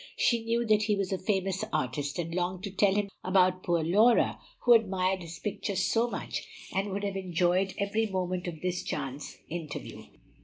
[0.17, 3.83] She knew that he was a famous artist, and longed to tell him about poor
[3.83, 6.43] Laura, who admired his pictures so much
[6.73, 10.07] and would have enjoyed every moment of this chance interview.